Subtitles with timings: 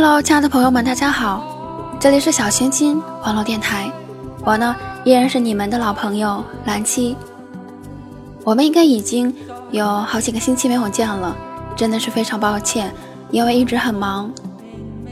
[0.00, 1.42] Hello，亲爱的朋友们，大家好，
[1.98, 3.90] 这里是小星星网络电台，
[4.44, 7.16] 我呢依然是你们的老朋友蓝七。
[8.44, 9.34] 我们应该已经
[9.72, 11.36] 有好几个星期没有见了，
[11.74, 12.94] 真的是非常抱歉，
[13.32, 14.30] 因为一直很忙。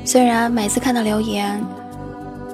[0.04, 1.60] 虽然每次看到留言，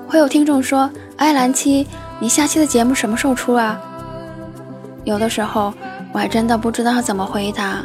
[0.08, 1.86] 会有听众说：“哎，蓝七，
[2.19, 3.78] 你下期的节目什么时候出啊？”
[5.05, 5.75] 有的时候
[6.14, 7.80] 我还真的不知道怎么回答，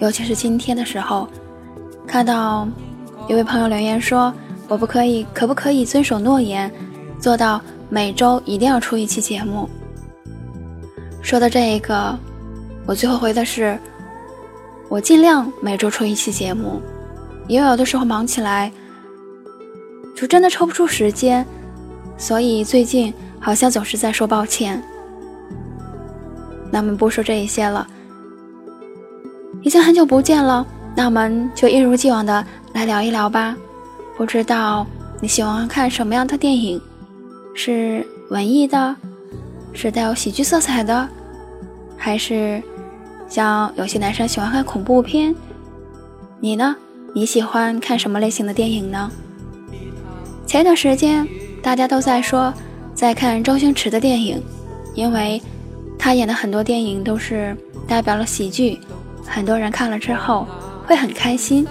[0.00, 1.28] 尤其是今天的时候，
[2.06, 2.66] 看到。
[3.28, 4.34] 有位朋友留言说
[4.68, 6.70] ：“我不可以，可不可以遵守诺言，
[7.20, 9.68] 做到每周一定要出一期节目？”
[11.22, 12.18] 说到这一个，
[12.84, 13.78] 我最后回的是
[14.90, 16.82] ：“我尽量每周出一期节目，
[17.46, 18.70] 因为有的时候忙起来，
[20.16, 21.46] 就真的抽不出时间，
[22.18, 24.82] 所以最近好像总是在说抱歉。”
[26.72, 27.86] 那我们不说这一些了，
[29.62, 30.66] 已经很久不见了，
[30.96, 32.44] 那我们就一如既往的。
[32.72, 33.56] 来聊一聊吧，
[34.16, 34.86] 不知道
[35.20, 36.80] 你喜欢看什么样的电影？
[37.54, 38.96] 是文艺的，
[39.72, 41.06] 是带有喜剧色彩的，
[41.96, 42.62] 还是
[43.28, 45.34] 像有些男生喜欢看恐怖片？
[46.40, 46.74] 你呢？
[47.14, 49.10] 你喜欢看什么类型的电影呢？
[50.46, 51.28] 前一段时间
[51.62, 52.52] 大家都在说
[52.94, 54.42] 在看周星驰的电影，
[54.94, 55.40] 因为
[55.98, 57.54] 他演的很多电影都是
[57.86, 58.80] 代表了喜剧，
[59.26, 60.46] 很多人看了之后
[60.86, 61.66] 会很开心。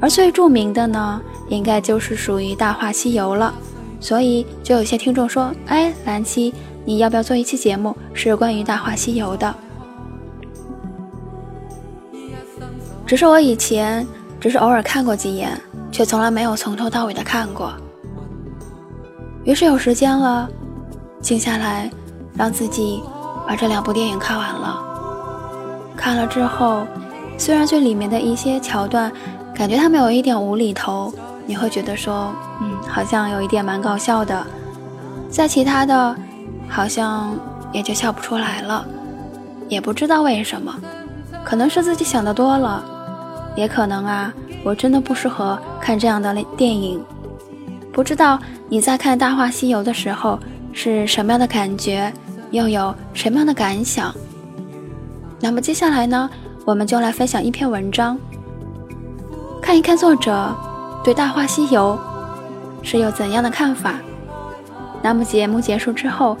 [0.00, 3.52] 而最著名的呢，应该就是属于《大话西游》了，
[4.00, 6.54] 所以就有些听众说：“哎，蓝七，
[6.86, 9.54] 你要不要做一期节目，是关于《大话西游》的？”
[13.04, 14.06] 只是我以前
[14.40, 15.60] 只是偶尔看过几眼，
[15.92, 17.72] 却从来没有从头到尾的看过。
[19.44, 20.48] 于是有时间了，
[21.20, 21.90] 静下来，
[22.34, 23.02] 让自己
[23.46, 24.82] 把这两部电影看完了。
[25.96, 26.86] 看了之后，
[27.36, 29.12] 虽然最里面的一些桥段，
[29.60, 31.12] 感觉他们有一点无厘头，
[31.44, 32.32] 你会觉得说，
[32.62, 34.46] 嗯，好像有一点蛮搞笑的。
[35.28, 36.16] 在其他的，
[36.66, 37.38] 好像
[37.70, 38.82] 也就笑不出来了，
[39.68, 40.74] 也不知道为什么，
[41.44, 42.82] 可能是自己想的多了，
[43.54, 44.32] 也可能啊，
[44.64, 47.04] 我真的不适合看这样的电影。
[47.92, 50.40] 不知道你在看《大话西游》的时候
[50.72, 52.10] 是什么样的感觉，
[52.50, 54.10] 又有什么样的感想？
[55.38, 56.30] 那么接下来呢，
[56.64, 58.16] 我们就来分享一篇文章。
[59.62, 60.54] 看一看作者
[61.04, 61.96] 对《大话西游》
[62.86, 63.94] 是有怎样的看法。
[65.02, 66.36] 那么节目结束之后，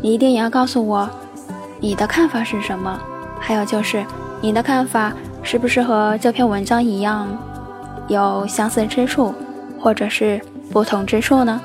[0.00, 1.08] 你一定也要告诉我
[1.80, 2.98] 你的看法是什么。
[3.38, 4.04] 还有就是
[4.40, 7.26] 你的看法是不是和这篇文章一样
[8.08, 9.34] 有相似之处，
[9.78, 10.40] 或者是
[10.72, 11.60] 不同之处呢？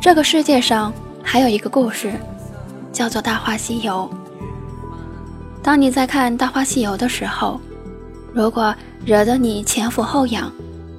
[0.00, 0.92] 这个世界上。
[1.32, 2.12] 还有一个故事，
[2.92, 4.10] 叫做《大话西游》。
[5.62, 7.60] 当你在看《大话西游》的时候，
[8.34, 8.74] 如果
[9.06, 10.52] 惹得你前俯后仰、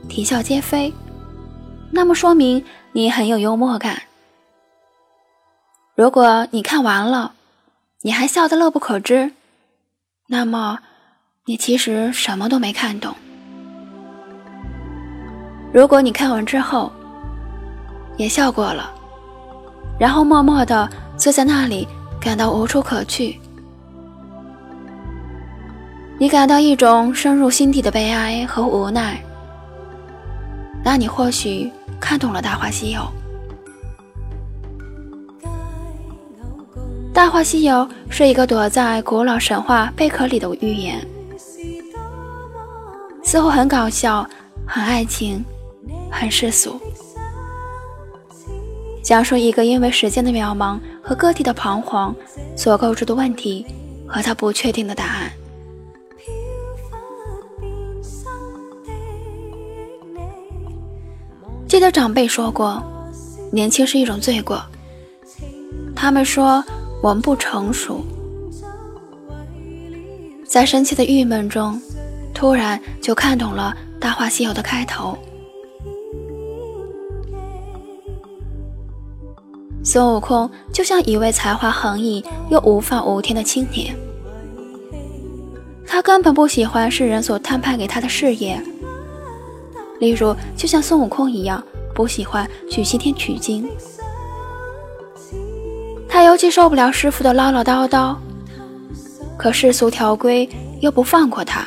[0.07, 0.93] 啼笑皆非，
[1.91, 2.63] 那么说明
[2.93, 3.93] 你很有幽默感；
[5.95, 7.33] 如果你看完了，
[8.01, 9.33] 你还笑得乐不可支，
[10.27, 10.79] 那么
[11.45, 13.11] 你其实什么都没看懂；
[15.73, 16.89] 如果你看完之后
[18.15, 18.93] 也笑过了。
[20.01, 21.87] 然后默默地坐在那里，
[22.19, 23.39] 感到无处可去。
[26.17, 29.21] 你感到一种深入心底的悲哀和无奈。
[30.83, 33.01] 那你或许看懂了《大话西游》。
[37.13, 37.75] 《大话西游》
[38.09, 40.99] 是一个躲在古老神话贝壳里的寓言，
[43.21, 44.27] 似乎很搞笑，
[44.65, 45.45] 很爱情，
[46.09, 46.81] 很世俗。
[49.01, 52.15] 讲述一个因为时间的渺茫和个体的彷徨
[52.55, 53.65] 所构筑的问题
[54.07, 55.31] 和他不确定的答案。
[61.67, 62.83] 记得长辈说过，
[63.51, 64.61] 年轻是一种罪过。
[65.95, 66.63] 他们说
[67.01, 68.03] 我们不成熟，
[70.45, 71.81] 在深切的郁闷中，
[72.33, 75.17] 突然就看懂了《大话西游》的开头。
[79.83, 83.95] 孙悟空就像一位才华横溢又无法无天的青年，
[85.87, 88.61] 他根本不喜欢世人所摊派给他的事业，
[89.99, 91.63] 例如就像孙悟空一样，
[91.95, 93.67] 不喜欢去西天取经。
[96.07, 98.15] 他尤其受不了师傅的唠唠叨叨，
[99.35, 100.47] 可世俗条规
[100.79, 101.65] 又不放过他。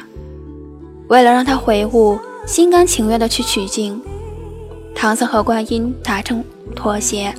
[1.08, 4.00] 为了让他悔悟，心甘情愿的去取经，
[4.94, 6.44] 唐僧和观音达成
[6.76, 7.34] 妥协。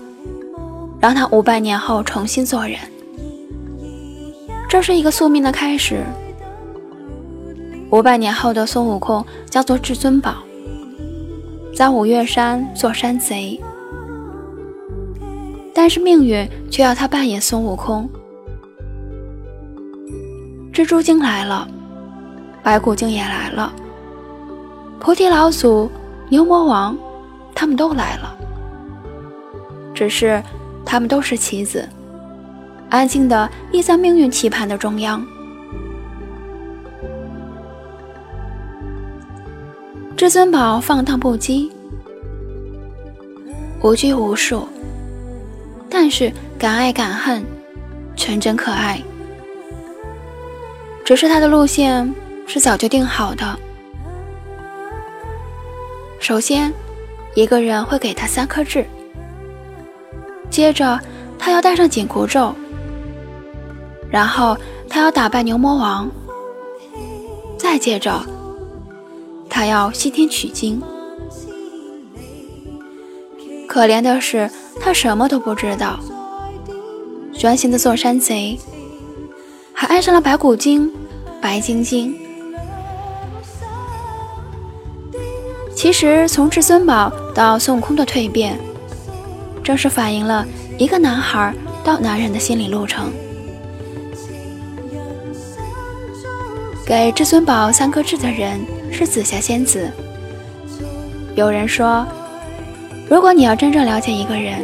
[0.99, 2.77] 让他五百年后重新做人。
[4.67, 6.03] 这是一个宿命的开始。
[7.91, 10.35] 五百年后的孙悟空叫做至尊宝，
[11.73, 13.61] 在五岳山做山贼，
[15.73, 18.09] 但是命运却要他扮演孙悟空。
[20.73, 21.65] 蜘蛛精来了，
[22.61, 23.71] 白骨精也来了，
[24.99, 25.89] 菩提老祖、
[26.27, 26.97] 牛魔王，
[27.53, 28.35] 他们都来了。
[29.93, 30.43] 只是
[30.85, 31.87] 他们都是棋子，
[32.89, 35.25] 安静地立在命运棋盘的中央。
[40.15, 41.69] 至尊宝放荡不羁，
[43.81, 44.65] 无拘无束，
[45.89, 47.43] 但是敢爱敢恨，
[48.15, 49.01] 纯真可爱。
[51.03, 52.13] 只是他的路线
[52.47, 53.59] 是早就定好的。
[56.19, 56.73] 首先，
[57.35, 58.85] 一个人会给他三颗痣，
[60.55, 60.97] 接着
[61.37, 62.55] 他要戴上紧箍咒，
[64.09, 64.57] 然后
[64.87, 66.09] 他要打败牛魔王，
[67.57, 68.25] 再接着
[69.49, 70.81] 他要西天取经。
[73.67, 74.49] 可怜的是，
[74.79, 75.99] 他什么都不知道，
[77.37, 78.57] 专心的做山贼。
[79.73, 80.89] 还爱上了白骨精、
[81.41, 82.15] 白晶晶。
[85.75, 88.57] 其实，从至尊宝到孙悟空的蜕变，
[89.65, 90.45] 正是反映了
[90.77, 91.51] 一个男孩
[91.83, 93.11] 到男人的心理路程。
[96.85, 98.59] 给至尊宝三颗痣的人
[98.91, 99.89] 是紫霞仙子。
[101.35, 102.05] 有人说，
[103.09, 104.59] 如果你要真正了解一个人，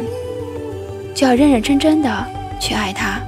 [1.16, 2.24] 就要认认真真的
[2.60, 3.20] 去爱他。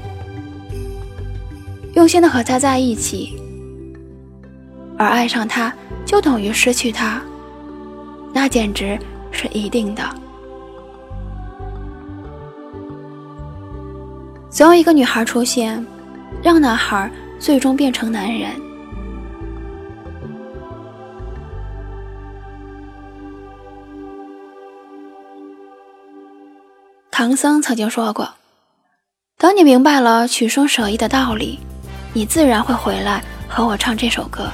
[1.94, 3.36] 用心的和他在一起，
[4.96, 5.74] 而爱上他
[6.06, 7.20] 就等于失去他，
[8.32, 8.96] 那简直
[9.32, 10.02] 是一定的。
[14.54, 15.84] 总有一个女孩出现，
[16.40, 17.10] 让男孩
[17.40, 18.52] 最终变成男人。
[27.10, 28.32] 唐僧曾经说过
[29.38, 31.58] ：“等你明白了取生舍义的道理。”
[32.14, 34.48] 你自然会回来和我唱这首歌。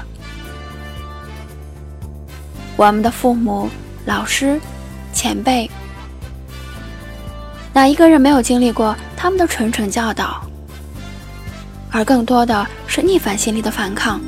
[2.74, 3.68] 我们的父母、
[4.06, 4.58] 老师、
[5.12, 5.70] 前辈，
[7.72, 10.42] 哪一个人没有经历过他们的谆谆教导？
[11.90, 14.20] 而更多的是逆反心理的反抗。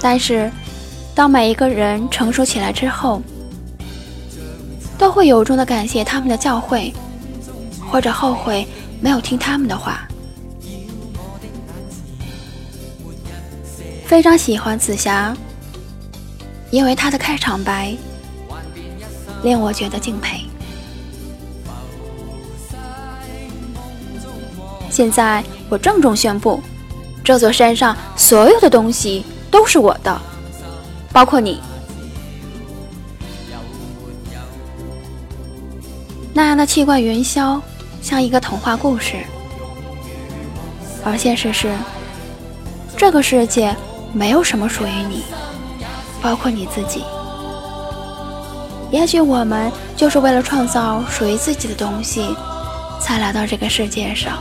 [0.00, 0.50] 但是，
[1.14, 3.20] 当每一个人成熟起来之后，
[4.96, 6.92] 都会由衷的感谢他们的教诲，
[7.90, 8.66] 或者后悔
[9.00, 10.06] 没有听他们的话。
[14.06, 15.36] 非常喜欢紫霞，
[16.70, 17.94] 因为她的开场白
[19.42, 20.40] 令我觉得敬佩。
[25.00, 26.62] 现在我郑重宣布，
[27.24, 30.20] 这座山上所有的东西都是我的，
[31.10, 31.58] 包括你。
[36.34, 37.58] 那样的气贯云霄，
[38.02, 39.16] 像一个童话故事，
[41.02, 41.74] 而现实是，
[42.94, 43.74] 这个世界。
[44.12, 45.22] 没有什么属于你，
[46.20, 47.02] 包括你自己。
[48.90, 52.36] 也许我们就是为了创造属于自己的东西，
[53.00, 54.36] 才来到这个世界上。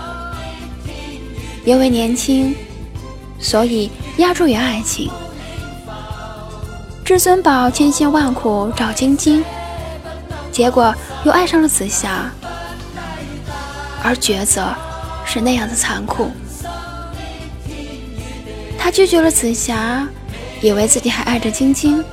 [1.70, 2.56] 因为年轻，
[3.40, 5.08] 所以压注于爱情。
[7.06, 9.46] 至尊宝千辛万苦找晶晶，
[10.52, 10.92] 结果
[11.24, 12.32] 又爱上了紫霞，
[14.02, 14.74] 而抉择
[15.24, 16.32] 是那样的残酷。
[18.76, 20.08] 他拒绝了紫霞，
[20.62, 22.04] 以为自己还爱着晶晶，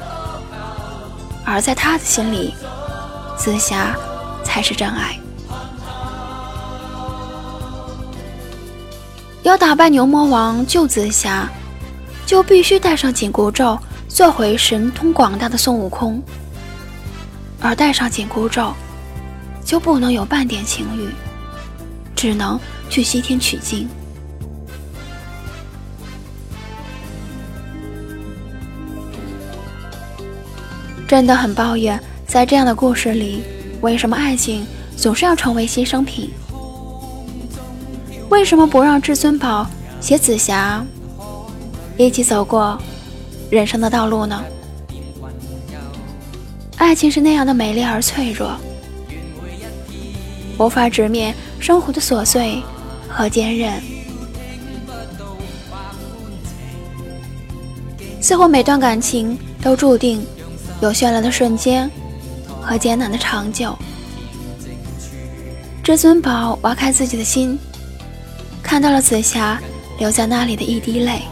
[1.46, 2.54] 而在他的心里，
[3.38, 3.96] 紫霞
[4.44, 5.18] 才是真爱。
[9.46, 11.48] 要打败牛魔王救紫霞，
[12.26, 16.20] 就必须带上紧箍咒，做回神通广大的孙悟空。
[17.60, 18.74] 而带上紧箍咒，
[19.64, 21.08] 就不能有半点情欲，
[22.16, 22.58] 只能
[22.90, 23.88] 去西天取经。
[31.06, 33.44] 真的很抱怨，在这样的故事里，
[33.80, 36.32] 为什么爱情总是要成为牺牲品？
[38.36, 39.66] 为什么不让至尊宝
[39.98, 40.84] 携紫霞
[41.96, 42.78] 一起走过
[43.48, 44.44] 人生的道路呢？
[46.76, 48.54] 爱情是那样的美丽而脆弱，
[50.58, 52.62] 无法直面生活的琐碎
[53.08, 53.72] 和坚韧。
[58.20, 60.22] 似乎每段感情都注定。
[60.82, 61.90] 有绚烂的瞬间
[62.60, 63.74] 和艰难的长久。
[65.82, 67.58] 至尊宝挖开自己的心，
[68.66, 69.58] 看到了紫霞
[69.96, 71.22] 留在那里的一滴泪。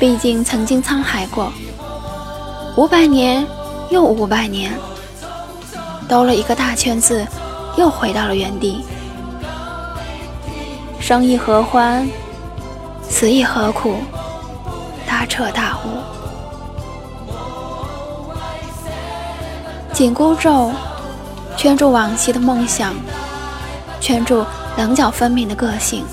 [0.00, 1.52] 毕竟曾经沧海过，
[2.74, 3.46] 五百年
[3.90, 4.72] 又五百年，
[6.08, 7.26] 兜了一个大圈子，
[7.76, 8.82] 又回到了原地。
[10.98, 12.08] 生亦何欢，
[13.02, 13.96] 死亦何苦，
[15.06, 15.88] 大彻大悟。
[19.92, 20.72] 紧箍咒
[21.58, 22.94] 圈住往昔的梦想，
[24.00, 24.46] 圈住
[24.76, 26.04] 棱角分明的个性。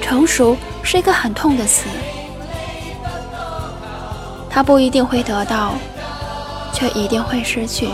[0.00, 0.56] 成熟。
[0.88, 1.88] 是一个很痛的词，
[4.48, 5.74] 他不一定会得到，
[6.72, 7.88] 却一定会失去。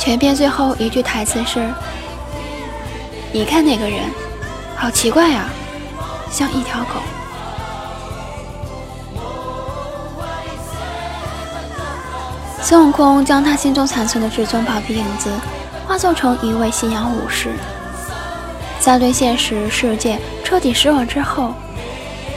[0.00, 1.64] 全篇最后一句台词是
[3.30, 4.00] ：“你看那个人，
[4.74, 5.48] 好奇怪啊，
[6.28, 6.96] 像一条狗。”
[12.62, 15.28] 孙悟空将他心中残存的至尊宝的影子，
[15.84, 17.50] 化作成一位信仰武士。
[18.78, 21.52] 在对现实世界彻底失望之后，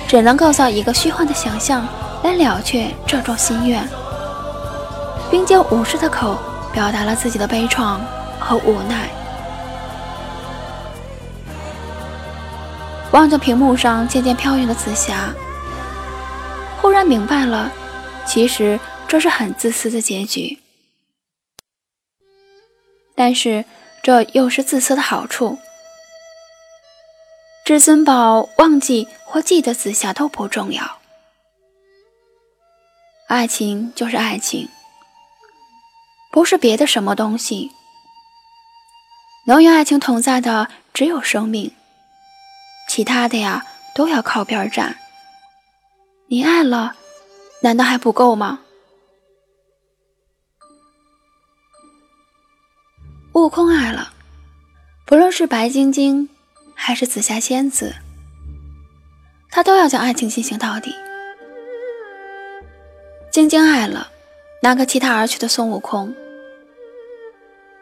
[0.08, 1.88] 只能构造一个虚幻的想象
[2.24, 3.88] 来了却这桩心愿，
[5.30, 6.38] 并借武士的口
[6.74, 8.00] 表达了自己的悲怆
[8.40, 9.08] 和无奈。
[13.12, 15.30] 望着屏幕上渐渐飘远的紫霞，
[16.82, 17.72] 忽然明白了，
[18.26, 18.80] 其实
[19.16, 20.60] 这是很自私的结局。
[23.16, 23.64] 但是
[24.04, 25.58] 这又是自私的好处。
[27.64, 31.00] 至尊宝忘记或记得紫霞都不重要，
[33.30, 34.68] 爱情就是爱情，
[36.30, 37.72] 不是别的什么东西。
[39.48, 41.74] 能与爱情同在的只有生命，
[42.90, 44.98] 其他的呀都要靠边站。
[46.28, 46.98] 你爱了，
[47.62, 48.60] 难道还不够吗？
[53.36, 54.14] 悟空爱了，
[55.06, 56.30] 不论是白晶晶。
[56.78, 57.96] 还是紫霞仙子，
[59.50, 60.94] 他都要将爱情进行到底。
[63.32, 64.10] 晶晶爱了
[64.62, 66.14] 那个弃他而去的孙悟空，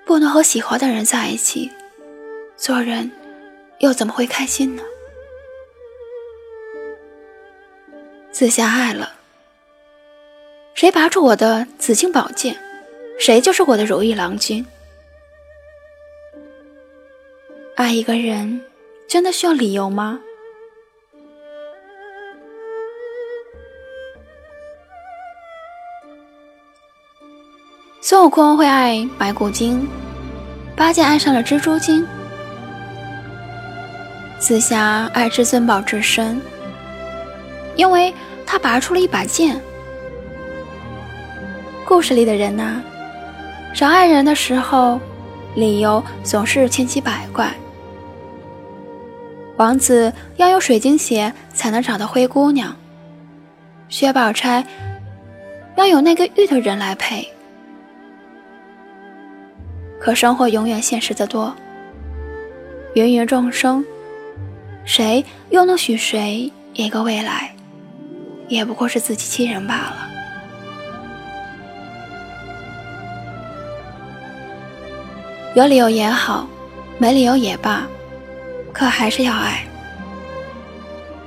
[0.05, 1.71] 不能和喜欢的人在一起，
[2.55, 3.11] 做人
[3.79, 4.83] 又怎么会开心呢？
[8.31, 9.11] 紫霞爱了，
[10.75, 12.55] 谁拔出我的紫青宝剑，
[13.19, 14.63] 谁就是我的如意郎君。
[17.75, 18.61] 爱一个人。
[19.05, 20.19] 真的需要理由吗？
[28.01, 29.87] 孙悟空会爱白骨精，
[30.75, 32.07] 八戒爱上了蜘蛛精，
[34.39, 36.41] 紫霞爱至尊宝至深，
[37.75, 38.11] 因为
[38.47, 39.61] 他拔出了一把剑。
[41.85, 42.81] 故事里的人呐，
[43.75, 44.99] 找爱人的时候，
[45.53, 47.53] 理由总是千奇百怪。
[49.63, 52.75] 王子要有水晶鞋才能找到灰姑娘，
[53.87, 54.61] 薛宝钗
[55.77, 57.25] 要有那个玉的人来配。
[60.01, 61.55] 可生活永远现实的多，
[62.95, 63.85] 芸芸众生，
[64.83, 67.55] 谁又能许谁一个未来？
[68.49, 70.09] 也不过是自欺欺人罢了。
[75.55, 76.45] 有理由也好，
[76.97, 77.87] 没理由也罢。
[78.73, 79.65] 可还是要爱，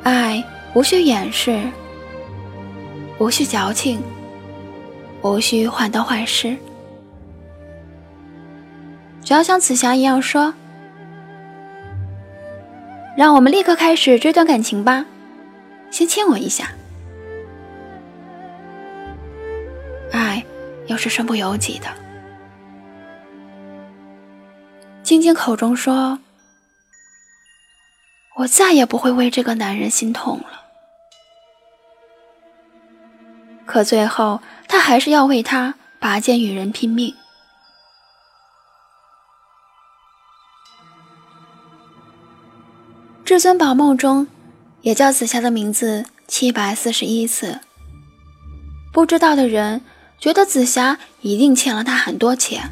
[0.02, 1.62] 爱无需掩饰，
[3.18, 4.02] 无需矫情，
[5.22, 6.56] 无需患得患失，
[9.22, 10.52] 只要像紫霞一样说
[13.16, 15.06] ：“让我们立刻开始这段感情吧，
[15.90, 16.68] 先亲我一下。”
[20.12, 20.44] 爱
[20.88, 21.86] 又是身不由己的。
[25.04, 26.18] 晶晶口中说。
[28.37, 30.62] 我再也不会为这个男人心痛了。
[33.64, 37.14] 可最后，他还是要为他拔剑与人拼命。
[43.25, 44.28] 至尊宝梦中
[44.83, 47.61] 也叫紫霞的名字七百四十一次。
[48.93, 49.81] 不知道的人
[50.19, 52.71] 觉得紫霞一定欠了他很多钱。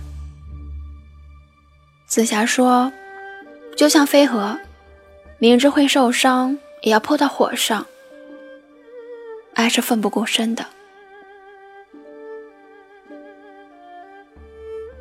[2.06, 2.92] 紫霞说
[3.76, 4.60] ：“就像飞蛾。”
[5.38, 7.86] 明知会受伤，也要扑到火上。
[9.54, 10.64] 爱是奋不顾身的。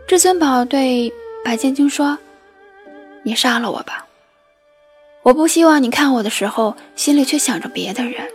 [0.06, 1.12] 至尊宝对
[1.44, 2.18] 白晶晶说
[3.24, 4.06] ：“你杀了我吧，
[5.24, 8.30] 我不希望你看我的时候，心里却想着别的人。”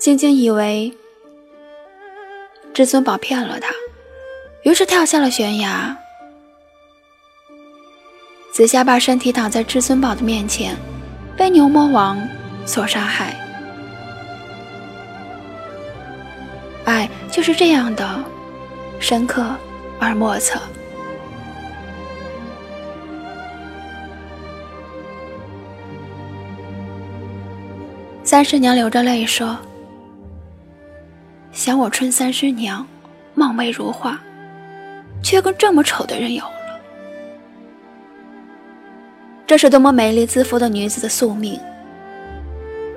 [0.00, 0.92] 晶晶以为
[2.72, 3.74] 至尊宝骗了他，
[4.64, 5.96] 于是跳下了悬崖。
[8.52, 10.76] 紫霞把身体挡在至尊宝的面前，
[11.36, 12.20] 被牛魔王
[12.66, 13.34] 所杀害。
[16.84, 18.22] 爱就是这样的
[19.00, 19.56] 深刻
[19.98, 20.60] 而莫测。
[28.22, 29.58] 三师娘流着泪说
[31.52, 32.86] ：“想我春三师娘，
[33.34, 34.18] 貌美如花，
[35.22, 36.52] 却跟这么丑的人有了。
[39.46, 41.58] 这是多么美丽自负的女子的宿命。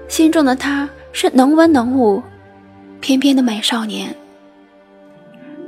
[0.07, 2.21] 心中的她是能文能武、
[2.99, 4.13] 翩翩的美少年，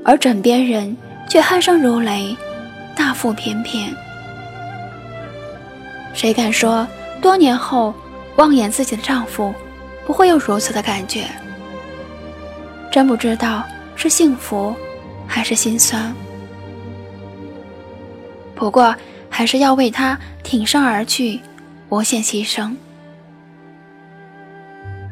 [0.03, 0.95] 而枕边人
[1.29, 2.35] 却鼾声如雷、
[2.95, 3.93] 大腹翩翩。
[6.13, 6.87] 谁敢说
[7.21, 7.93] 多年后？”
[8.37, 9.51] 望眼自己的丈夫，
[10.05, 11.23] 不会有如此的感觉。
[12.91, 13.63] 真不知道
[13.95, 14.75] 是幸福，
[15.25, 16.13] 还是心酸。
[18.57, 18.93] 不过
[19.29, 21.39] 还是要为他挺身而去，
[21.89, 22.75] 无限牺牲。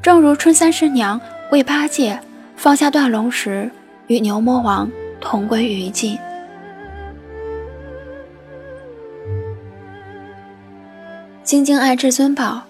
[0.02, 2.20] 正如春三师娘为八戒
[2.58, 3.72] 放下断龙石，
[4.08, 6.18] 与牛魔王同归于尽。
[11.44, 12.64] 晶晶爱至尊宝。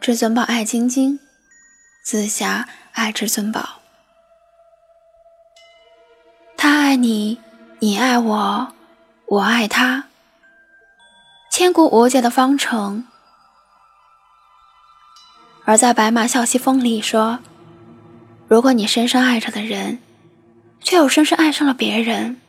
[0.00, 1.18] 至尊宝爱晶晶，
[2.04, 3.80] 紫霞爱至尊宝。
[6.56, 7.38] 他爱你，
[7.80, 8.68] 你爱我，
[9.26, 10.07] 我爱他。
[11.58, 13.04] 千古无解的方程。
[15.64, 17.40] 而在白马啸西风里说
[18.46, 19.98] ：“如果你深深爱着的人，
[20.80, 22.40] 却又深深爱上了别人，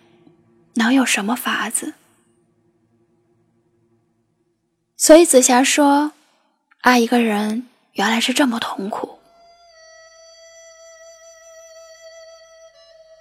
[0.76, 1.96] 能有什么法子？”
[4.96, 6.12] 所以紫霞说。
[6.82, 9.20] 爱一个人原来是这么痛苦。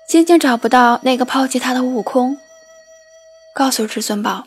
[0.07, 2.38] 晶晶找不到那个抛弃她的悟空，
[3.55, 4.46] 告诉至尊宝：“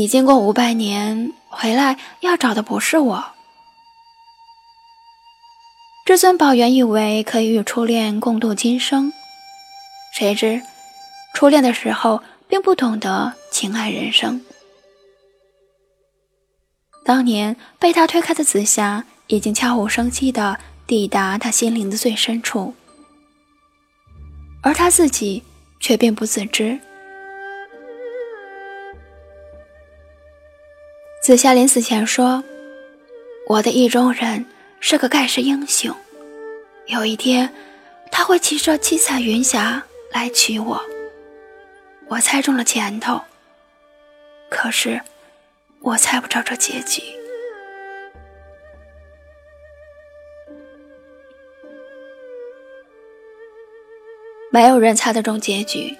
[0.00, 3.22] 你经过五百年回来，要找的不是我。”
[6.06, 9.12] 至尊宝原以为可以与初恋共度今生，
[10.14, 10.62] 谁知
[11.34, 14.42] 初恋的时候并不懂得情爱人生。
[17.04, 22.72] 当年被他推开的紫霞，已经悄无声息地抵达他心灵的最深处，
[24.62, 25.42] 而他自己
[25.78, 26.80] 却并不自知。
[31.20, 32.42] 紫霞临死前说
[33.46, 34.46] ：“我的意中人
[34.80, 35.94] 是个盖世英雄，
[36.86, 37.52] 有一天
[38.10, 40.80] 他会骑着七彩云霞来娶我。”
[42.08, 43.20] 我猜中了前头，
[44.48, 45.00] 可是。
[45.82, 47.02] 我猜不着这结局。
[54.52, 55.96] 没有人猜得中结局，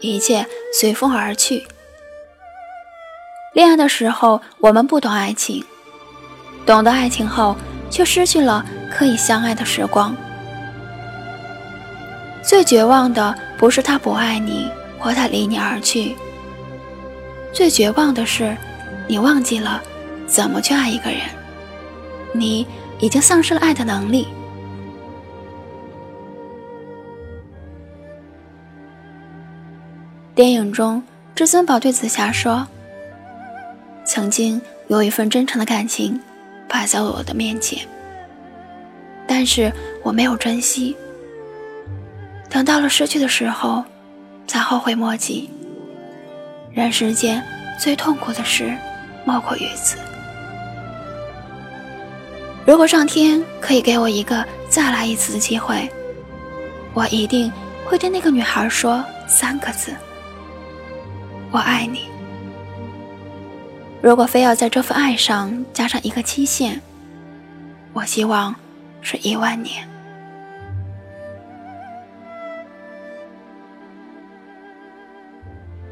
[0.00, 1.66] 一切随风而去。
[3.56, 5.64] 恋爱的时候，我们不懂爱情；
[6.66, 7.56] 懂得爱情后，
[7.88, 10.14] 却失去了可以相爱的时光。
[12.42, 16.14] 最绝望的不是他不爱你，或他离你而去，
[17.50, 18.54] 最绝望的是。
[19.08, 19.80] 你忘记了
[20.26, 21.20] 怎么去爱一个人，
[22.34, 22.66] 你
[22.98, 24.28] 已经丧失了爱的能力。
[30.34, 31.02] 电影中，
[31.34, 32.66] 至尊宝对紫霞说
[34.06, 36.18] ：“曾经有一份真诚的感情
[36.68, 37.86] 摆在我的面前，
[39.26, 40.96] 但是我没有珍惜。
[42.48, 43.84] 等到了失去的时候，
[44.46, 45.50] 才后悔莫及。
[46.72, 47.42] 人世间
[47.78, 48.74] 最痛苦的事。”
[49.26, 49.98] 莫过于此。
[52.64, 55.90] 如果上天可以给我一个再来一次的机会，
[56.94, 57.52] 我一定
[57.84, 59.92] 会对那个女孩说三个字
[61.50, 62.02] ：“我爱你。”
[64.06, 66.80] 如果非要在这份爱上加上一个期限，
[67.92, 68.54] 我希望
[69.00, 69.84] 是一万年。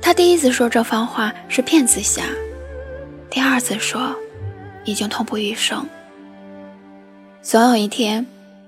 [0.01, 2.23] 他第一次说这番话是骗紫霞。
[3.29, 4.15] 第二次说，
[4.85, 5.85] 已经痛不欲生。
[7.43, 8.25] 总有一天，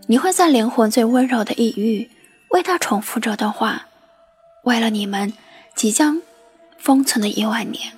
[0.08, 2.10] 你会在灵魂最温柔的一域，
[2.48, 3.86] 为他重复这段话，
[4.64, 5.32] 为了你们
[5.76, 6.20] 即将
[6.78, 7.95] 封存的一万年。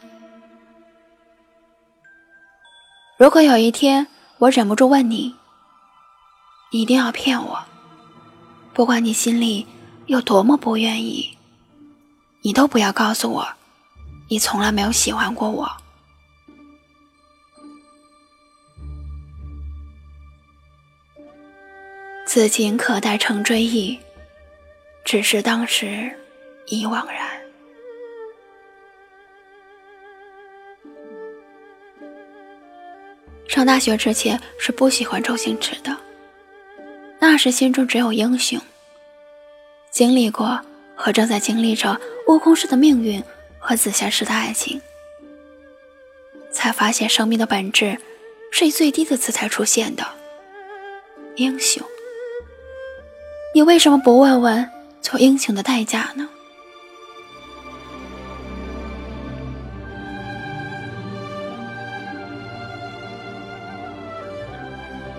[3.19, 4.07] 如果有一天
[4.39, 5.35] 我忍不住问你，
[6.71, 7.59] 你一定要骗我，
[8.73, 9.67] 不管你心里
[10.07, 11.37] 有多么不愿意，
[12.43, 13.49] 你都不要告诉我，
[14.29, 15.69] 你从来没有喜欢过我。
[22.25, 23.99] 此情可待成追忆，
[25.05, 26.17] 只是当时
[26.69, 27.48] 已惘然。
[33.49, 35.97] 上大学之前是不喜欢周星驰的，
[37.19, 38.61] 那时心中只有英雄。
[39.91, 40.61] 经历过
[40.95, 43.21] 和正在经历着悟空式的命运
[43.59, 44.81] 和紫霞式的爱情，
[46.53, 47.99] 才发现生命的本质
[48.53, 50.07] 是以最低的姿态出现的。
[51.37, 51.83] 英雄，
[53.55, 56.29] 你为什么不问问做英雄的代价呢？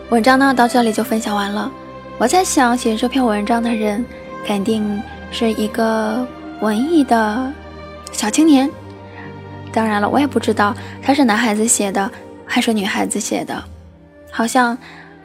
[0.09, 1.71] 文章呢，到这里就分享完了。
[2.17, 4.03] 我在想，写这篇文章的人
[4.43, 6.25] 肯定是一个
[6.61, 7.53] 文艺的
[8.11, 8.67] 小青年。
[9.71, 12.09] 当然了，我也不知道他是男孩子写的
[12.43, 13.63] 还是女孩子写的，
[14.31, 14.75] 好像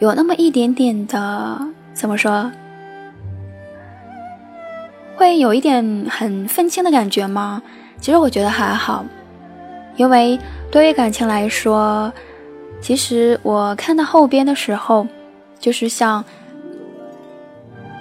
[0.01, 1.59] 有那么一点点的，
[1.95, 2.53] 怎么说，
[5.17, 7.63] 会有一点很愤青的感觉吗？
[8.03, 9.03] 其实我觉得还好，
[9.97, 10.39] 因为
[10.71, 12.13] 对于感情来说。
[12.85, 15.07] 其实我看到后边的时候，
[15.59, 16.23] 就是像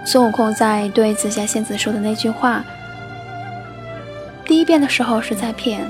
[0.05, 2.61] 孙悟空在对紫霞仙子说的那句话。
[4.43, 5.89] 第一遍的时候是在骗，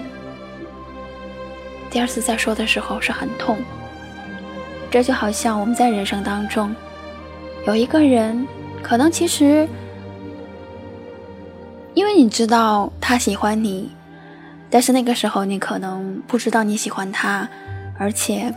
[1.90, 3.58] 第二次再说的时候是很痛。
[4.92, 6.76] 这就好像我们在人生当中，
[7.66, 8.48] 有一个人，
[8.84, 9.68] 可能其实
[11.96, 13.90] 因为你知道他喜欢你，
[14.70, 17.50] 但是那个时候你可能不知道你喜欢他，
[17.98, 18.54] 而且。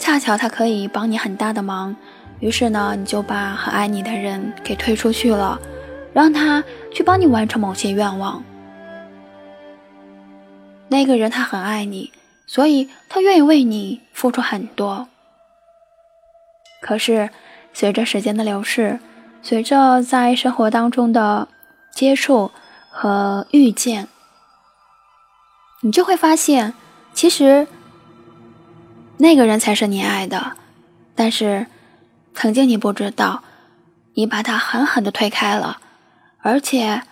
[0.00, 1.94] 恰巧他可以帮你很大的忙，
[2.40, 5.60] 于是呢，你就把很爱你的人给推出去了，
[6.14, 8.42] 让他去帮你完成某些愿望。
[10.88, 12.10] 那个人他很爱你，
[12.46, 15.06] 所以他愿意为你付出很多。
[16.80, 17.28] 可是，
[17.74, 18.98] 随着时间的流逝，
[19.42, 21.46] 随着在生活当中的
[21.92, 22.50] 接触
[22.88, 24.08] 和遇见，
[25.82, 26.72] 你就会发现，
[27.12, 27.68] 其实。
[29.22, 30.52] 那个人才是你爱的，
[31.14, 31.66] 但是
[32.34, 33.42] 曾经你不知道，
[34.14, 35.76] 你把他狠狠的推开了，
[36.38, 37.02] 而且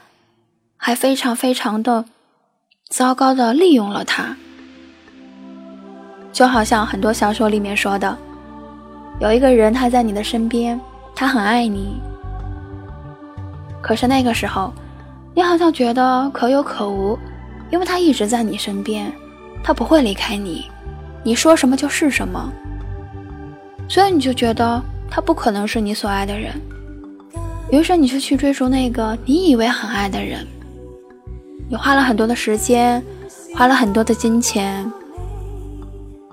[0.79, 2.07] 还非常非常的
[2.89, 4.35] 糟糕的利用了他。
[6.33, 8.17] 就好像很多小说里面说的，
[9.21, 10.81] 有一个人他在你的身边，
[11.15, 12.01] 他很爱你，
[13.83, 14.73] 可是那个时候
[15.35, 17.19] 你好像觉得可有可无，
[17.71, 19.13] 因为他一直在你身边，
[19.63, 20.71] 他不会离开你。
[21.29, 22.51] 你说什么就是什么，
[23.87, 26.55] 所以你就觉得他不可能是你所爱的人，
[27.71, 30.47] 于是你就去追逐那个你以为很爱的人。
[31.69, 33.05] 你花了很多的时间，
[33.55, 34.91] 花了很多的金钱。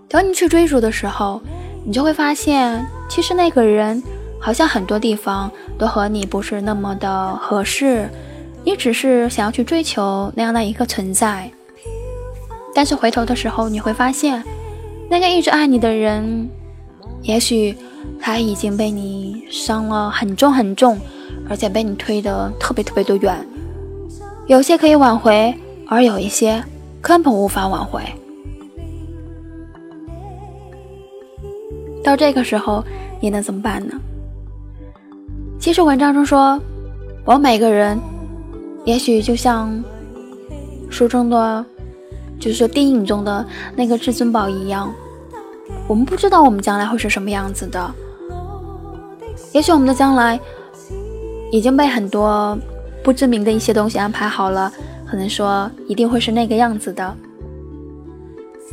[0.07, 1.41] 等你去追逐的时候，
[1.83, 4.01] 你就会发现，其实那个人
[4.39, 8.09] 好像很多地方都和你不是那么的合适，
[8.63, 11.51] 你只是想要去追求那样的一个存在。
[12.73, 14.41] 但是回头的时候，你会发现。
[15.09, 16.49] 那个一直爱你的人，
[17.21, 17.75] 也许
[18.19, 20.99] 他已经被你伤了很重很重，
[21.49, 23.47] 而且被你推得特别特别的远。
[24.47, 25.53] 有些可以挽回，
[25.87, 26.63] 而有一些
[27.01, 28.01] 根本无法挽回。
[32.03, 32.83] 到这个时候，
[33.21, 33.93] 你能怎么办呢？
[35.59, 36.59] 其实文章中说，
[37.25, 37.99] 我每个人，
[38.85, 39.83] 也许就像
[40.89, 41.65] 书中的。
[42.39, 43.45] 就是说，电影中的
[43.75, 44.93] 那个至尊宝一样，
[45.87, 47.93] 我们不知道我们将来会是什么样子的。
[49.51, 50.39] 也许我们的将来
[51.51, 52.57] 已经被很多
[53.03, 54.71] 不知名的一些东西安排好了，
[55.09, 57.15] 可能说一定会是那个样子的。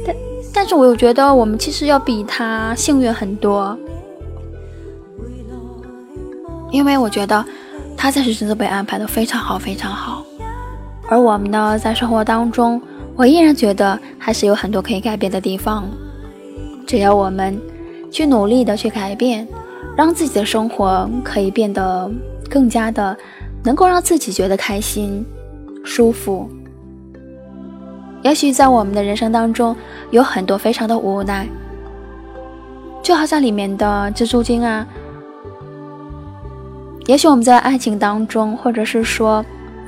[0.05, 0.17] 但
[0.53, 3.79] 但是我又觉得我们其实要比他幸运很多，
[6.71, 7.45] 因为我觉得
[7.97, 10.25] 他才是真的被安排的非常好，非常好。
[11.09, 12.83] 而我们呢，在生活当中。
[13.15, 15.87] 我依然觉得还是有很多可以改变的地方，
[16.87, 17.61] 只要我们
[18.11, 19.47] 去努力的去改变，
[19.97, 22.11] 让自己的生活可以变得
[22.49, 23.17] 更加的
[23.63, 25.25] 能够让自己觉得开心、
[25.85, 26.49] 舒服。
[28.23, 29.77] 也许在我们的人生当中
[30.11, 31.47] 有很多非常的无奈，
[33.03, 34.87] 就好像里面的蜘蛛精啊。
[37.07, 39.45] 也许我们在爱情当中，或者是说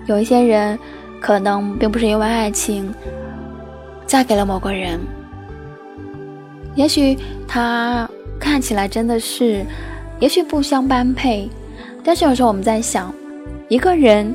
[0.06, 0.78] 有一些人。
[1.24, 2.92] 可能并不是因为爱情
[4.06, 5.00] 嫁给了某个人，
[6.74, 8.06] 也许他
[8.38, 9.64] 看起来真的是，
[10.20, 11.48] 也许不相般配，
[12.04, 13.10] 但是有时候我们在想，
[13.68, 14.34] 一个人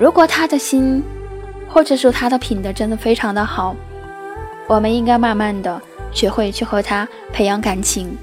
[0.00, 1.00] 如果他的心
[1.68, 3.76] 或者说他的品德真的非常的好，
[4.66, 8.18] 我们应该慢慢的学会去和他培养感情，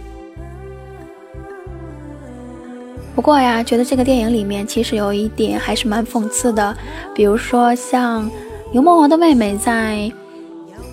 [3.15, 6.75] 不过呀，觉得这个电影里面其实有一点还是蛮讽刺的，
[7.13, 8.29] 比如说像
[8.71, 10.11] 牛魔王的妹妹在，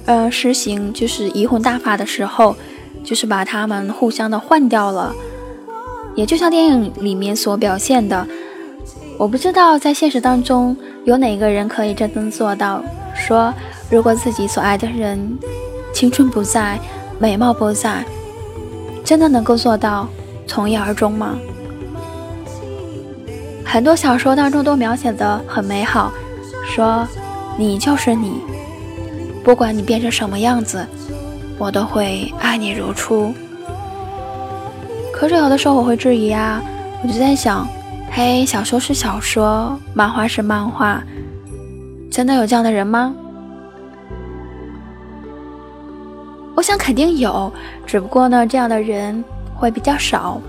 [0.04, 2.54] 呃，实行就是移魂大法的时候，
[3.02, 5.14] 就是把他们互相的换掉了，
[6.14, 8.26] 也就像电影里面所表现的，
[9.16, 12.83] 我不知道在现实当中有哪个人可以真正做到，
[13.14, 13.52] 说
[13.90, 15.18] 如果自己所爱的人
[15.94, 16.78] 青春不在，
[17.18, 18.04] 美貌不在，
[19.02, 20.06] 真的能够做到
[20.46, 21.38] 从一而终吗？
[23.72, 26.12] 很多小说当中都描写的很美好，
[26.66, 27.06] 说
[27.56, 28.40] 你就是你，
[29.44, 30.85] 不管你变成什么样子，
[31.56, 33.33] 我都会爱你如初。
[35.14, 36.61] 可是有的时候我会质疑啊，
[37.00, 37.64] 我就在想，
[38.11, 41.00] 嘿，小说是小说，漫画是漫画，
[42.11, 43.14] 真的有这样的人吗？
[46.56, 47.52] 我想肯定有，
[47.87, 50.40] 只不过呢，这样的人会比较少。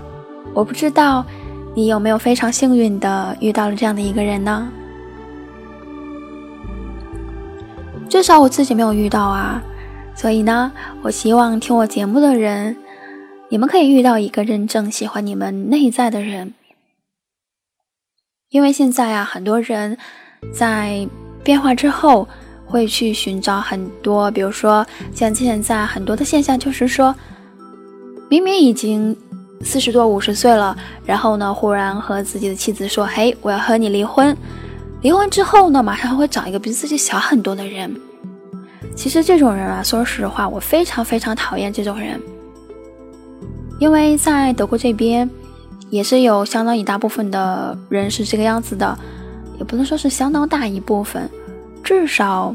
[0.52, 1.24] 我不知道。
[1.74, 4.68] 你有没有非常幸运的遇到了这样的一个人呢？
[8.10, 9.62] 至少我自己没有遇到啊，
[10.14, 10.70] 所以呢，
[11.02, 12.76] 我希望听我节目的人，
[13.48, 16.52] 你们可以遇到一个真正喜欢你们内在的人。
[18.50, 19.96] 因为现在啊，很多人
[20.52, 21.08] 在
[21.42, 22.28] 变化之后
[22.66, 27.14] 会去寻找很多，比如说像现在很多的现象，就是说
[28.28, 29.16] 明明已经。
[29.64, 34.36] 四十多五十岁了，然后呢，忽然和自己的妻子说：“嘿，我要和你离婚。”
[35.02, 37.94] 离婚之后呢，马上会找一个比自己小很多的人。
[38.94, 42.20] 其实这种人啊，说实话，我非常非常讨厌这种人，
[43.80, 45.28] 因为在德国这边，
[45.90, 48.96] 也是有相当一大部分的人是这个样子的，
[49.58, 51.28] 也不能说是相当大一部分，
[51.82, 52.54] 至少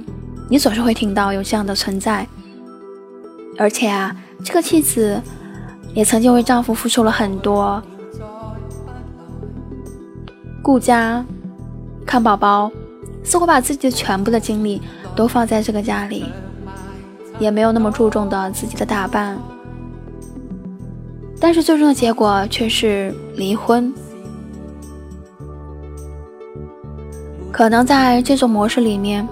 [0.49, 2.25] 你总是会听到有这样的存在。
[3.57, 5.21] 而且啊，这个妻子。
[5.97, 7.81] 也曾经为丈夫付出了很多，
[10.61, 11.25] 顾家、
[12.05, 12.71] 看宝宝，
[13.23, 14.79] 似乎把自己的全部的精力
[15.15, 16.25] 都放在这个家里，
[17.39, 19.39] 也没有那么注重的自己的打扮。
[21.39, 23.91] 但是最终的结果却是离婚。
[27.51, 29.27] 可能在这种模式里面，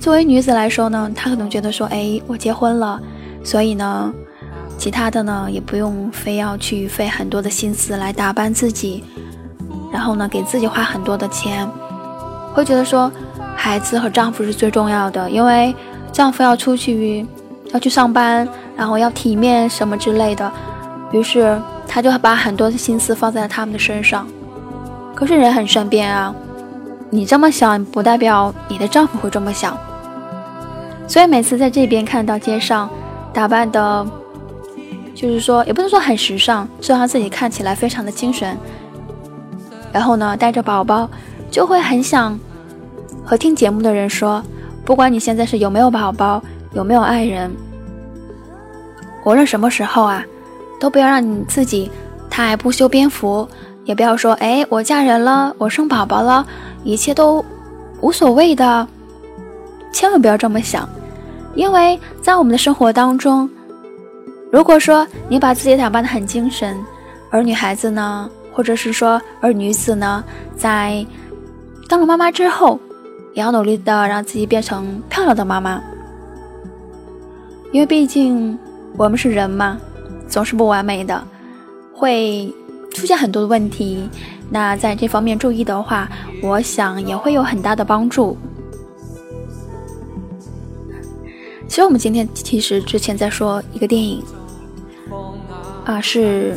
[0.00, 3.00] 作为女子来说呢，她可能觉得说：“哎，我结婚了，
[3.44, 4.12] 所以呢。”
[4.76, 9.02] 其他的呢，也不用非要去费很多的心思来打扮自己，
[9.90, 11.66] 然后呢，给自己花很多的钱，
[12.52, 13.10] 会觉得说
[13.56, 15.74] 孩子和丈夫是最重要的，因为
[16.12, 17.26] 丈夫要出去
[17.72, 20.52] 要去上班，然后要体面什么之类的，
[21.12, 21.58] 于是
[21.88, 24.26] 她就把很多的心思放在了他们的身上。
[25.14, 26.34] 可是人很善变啊，
[27.08, 29.74] 你这么想不代表你的丈夫会这么想，
[31.08, 32.90] 所以每次在这边看到街上
[33.32, 34.06] 打扮的。
[35.24, 38.54] 就是说，也不能说很时尚，就让自己看起来非常的精神。
[39.90, 41.08] 然后呢，带着宝宝，
[41.50, 42.38] 就会很想
[43.24, 44.42] 和听节目的人说：，
[44.84, 46.42] 不管你现在是有没有宝宝，
[46.74, 47.50] 有没有爱人，
[49.24, 50.22] 无论什么时候啊，
[50.78, 51.90] 都不要让你自己
[52.28, 53.48] 太不修边幅，
[53.86, 56.46] 也不要说：，哎，我嫁人了，我生宝宝了，
[56.82, 57.42] 一切都
[58.02, 58.86] 无所谓的。
[59.90, 60.86] 千万不要这么想，
[61.54, 63.48] 因为在我们的生活当中。
[64.54, 66.78] 如果说你把自己打扮的很精神，
[67.28, 70.22] 而女孩子呢，或者是说而女子呢，
[70.56, 71.04] 在
[71.88, 72.78] 当了妈妈之后，
[73.32, 75.82] 也要努力的让自己变成漂亮的妈妈，
[77.72, 78.56] 因为毕竟
[78.96, 79.76] 我们是人嘛，
[80.28, 81.20] 总是不完美的，
[81.92, 82.54] 会
[82.92, 84.08] 出现很多的问题。
[84.48, 86.08] 那在这方面注意的话，
[86.40, 88.36] 我想也会有很大的帮助。
[91.66, 94.22] 其实我们今天其实之前在说一个电影。
[95.84, 96.54] 啊，是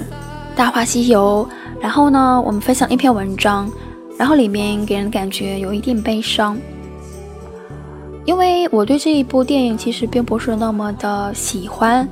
[0.57, 1.47] 《大话西游》，
[1.81, 3.69] 然后呢，我们分享一篇文章，
[4.17, 6.57] 然后里面给人感觉有一点悲伤，
[8.23, 12.07] 因为我对这一部电影其实并不是那么的喜欢，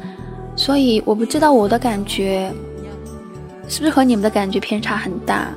[0.57, 2.53] 所以我不知道我的感觉
[3.69, 5.47] 是不是和你们的感觉偏差很大。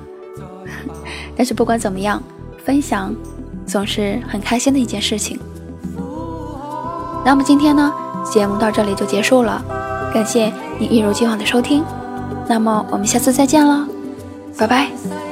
[1.37, 2.23] 但是不管怎么样，
[2.64, 3.12] 分享
[3.66, 5.38] 总是很开心的一件事情。
[7.25, 7.92] 那么今天呢，
[8.25, 9.61] 节目到这里就结束了，
[10.14, 10.53] 感谢。
[10.79, 11.85] 你一如既往的收听，
[12.49, 13.87] 那么我们下次再见了，
[14.57, 15.28] 拜拜。